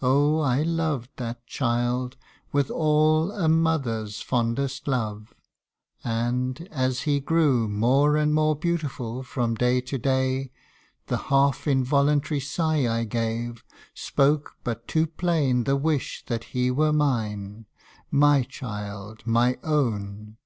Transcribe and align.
Oh! 0.00 0.38
I 0.38 0.62
loved 0.62 1.10
that 1.16 1.44
child 1.48 2.16
with 2.52 2.70
all 2.70 3.32
A 3.32 3.48
mother's 3.48 4.20
fondest 4.20 4.86
love; 4.86 5.34
and, 6.04 6.68
as 6.70 7.00
he 7.00 7.18
grew 7.18 7.66
More 7.68 8.16
and 8.16 8.32
more 8.32 8.54
beautiful 8.54 9.24
from 9.24 9.56
day 9.56 9.80
to 9.80 9.98
day, 9.98 10.52
The 11.08 11.16
half 11.26 11.66
involuntary 11.66 12.38
sigh 12.38 12.88
I 12.88 13.02
gave 13.02 13.64
Spoke 13.94 14.54
but 14.62 14.86
too 14.86 15.08
plain 15.08 15.64
the 15.64 15.74
wish 15.74 16.24
that 16.26 16.44
he 16.54 16.70
were 16.70 16.92
mine 16.92 17.66
My 18.12 18.44
child 18.44 19.26
my 19.26 19.58
own. 19.64 20.36